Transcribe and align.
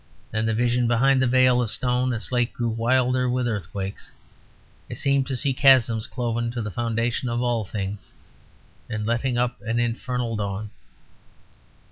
Then 0.31 0.47
the 0.47 0.55
vision 0.55 0.87
behind 0.87 1.21
the 1.21 1.27
veil 1.27 1.61
of 1.61 1.69
stone 1.69 2.11
and 2.11 2.19
slate 2.19 2.53
grew 2.53 2.69
wilder 2.69 3.29
with 3.29 3.47
earthquakes. 3.47 4.11
I 4.89 4.95
seemed 4.95 5.27
to 5.27 5.35
see 5.35 5.53
chasms 5.53 6.07
cloven 6.07 6.49
to 6.53 6.61
the 6.63 6.71
foundations 6.71 7.29
of 7.29 7.43
all 7.43 7.65
things, 7.65 8.11
and 8.89 9.05
letting 9.05 9.37
up 9.37 9.61
an 9.61 9.77
infernal 9.79 10.35
dawn. 10.35 10.71